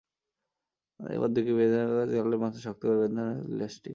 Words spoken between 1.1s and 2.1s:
দুদিকে বেঁকে থাকা